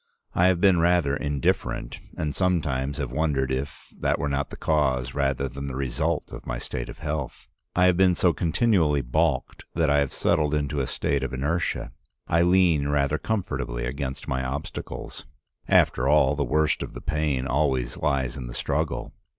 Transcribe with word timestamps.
I 0.33 0.47
have 0.47 0.59
been 0.59 0.79
rather 0.79 1.15
indifferent, 1.15 1.99
and 2.17 2.33
sometimes 2.33 2.97
have 2.97 3.11
wondered 3.11 3.51
if 3.51 3.93
that 3.99 4.17
were 4.17 4.27
not 4.29 4.49
the 4.49 4.57
cause 4.57 5.13
rather 5.13 5.47
than 5.47 5.67
the 5.67 5.75
result 5.75 6.31
of 6.31 6.47
my 6.47 6.57
state 6.57 6.89
of 6.89 6.97
health. 6.97 7.45
I 7.75 7.85
have 7.85 7.97
been 7.97 8.15
so 8.15 8.33
continually 8.33 9.01
balked 9.03 9.65
that 9.75 9.91
I 9.91 9.99
have 9.99 10.11
settled 10.11 10.55
into 10.55 10.79
a 10.79 10.87
state 10.87 11.21
of 11.21 11.33
inertia. 11.33 11.91
I 12.27 12.41
lean 12.41 12.87
rather 12.87 13.19
comfortably 13.19 13.85
against 13.85 14.27
my 14.27 14.43
obstacles. 14.43 15.27
After 15.67 16.07
all, 16.07 16.35
the 16.35 16.43
worst 16.43 16.81
of 16.81 16.95
the 16.95 17.01
pain 17.01 17.45
always 17.45 17.97
lies 17.97 18.37
in 18.37 18.47
the 18.47 18.55
struggle. 18.55 19.13